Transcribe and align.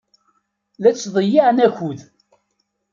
La 0.81 0.91
ttḍeyyiɛen 0.93 1.63
akud. 1.67 1.99